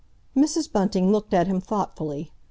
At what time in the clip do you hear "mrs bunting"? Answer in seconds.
0.35-1.11